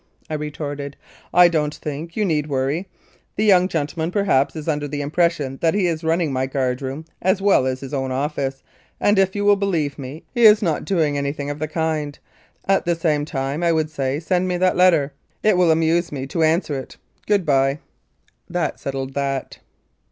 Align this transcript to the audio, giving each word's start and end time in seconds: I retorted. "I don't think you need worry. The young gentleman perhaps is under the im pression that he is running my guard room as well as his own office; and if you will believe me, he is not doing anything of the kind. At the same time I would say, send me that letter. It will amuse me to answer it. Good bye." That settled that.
I 0.31 0.33
retorted. 0.33 0.97
"I 1.31 1.47
don't 1.47 1.75
think 1.75 2.17
you 2.17 2.25
need 2.25 2.47
worry. 2.49 2.87
The 3.35 3.43
young 3.45 3.67
gentleman 3.67 4.09
perhaps 4.09 4.55
is 4.55 4.67
under 4.67 4.87
the 4.87 5.03
im 5.03 5.11
pression 5.11 5.59
that 5.61 5.75
he 5.75 5.85
is 5.85 6.03
running 6.03 6.33
my 6.33 6.47
guard 6.47 6.81
room 6.81 7.05
as 7.21 7.39
well 7.39 7.67
as 7.67 7.81
his 7.81 7.93
own 7.93 8.11
office; 8.11 8.63
and 8.99 9.19
if 9.19 9.35
you 9.35 9.45
will 9.45 9.57
believe 9.57 9.99
me, 9.99 10.23
he 10.33 10.41
is 10.45 10.63
not 10.63 10.85
doing 10.85 11.19
anything 11.19 11.51
of 11.51 11.59
the 11.59 11.67
kind. 11.67 12.17
At 12.67 12.85
the 12.85 12.95
same 12.95 13.25
time 13.25 13.61
I 13.61 13.71
would 13.71 13.91
say, 13.91 14.19
send 14.19 14.47
me 14.47 14.57
that 14.57 14.75
letter. 14.75 15.13
It 15.43 15.55
will 15.55 15.69
amuse 15.69 16.11
me 16.11 16.25
to 16.25 16.41
answer 16.41 16.75
it. 16.79 16.97
Good 17.27 17.45
bye." 17.45 17.77
That 18.49 18.79
settled 18.79 19.13
that. 19.13 19.59